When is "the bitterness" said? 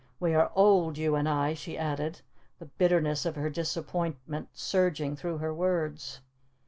2.57-3.23